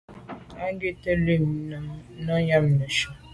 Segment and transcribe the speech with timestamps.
[0.57, 3.09] Kà ghùtni wul o num nu yàm neshu.